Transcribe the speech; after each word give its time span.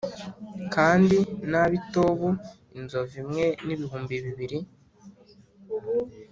kandi 0.73 1.17
n’ab’i 1.49 1.79
Tobu 1.91 2.29
inzovu 2.79 3.15
imwe 3.21 3.45
n’ibihumbi 3.65 4.15
bibiri. 4.25 4.57